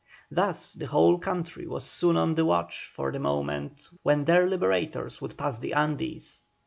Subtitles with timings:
[0.31, 5.21] Thus the whole country was soon on the watch for the moment when their liberators
[5.21, 6.43] would pass the Andes.